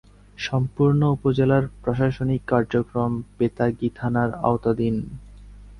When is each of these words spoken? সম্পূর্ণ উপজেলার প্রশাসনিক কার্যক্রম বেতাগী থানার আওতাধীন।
সম্পূর্ণ 0.37 1.01
উপজেলার 1.07 1.63
প্রশাসনিক 1.81 2.41
কার্যক্রম 2.47 3.11
বেতাগী 3.37 3.89
থানার 3.95 4.29
আওতাধীন। 4.41 4.95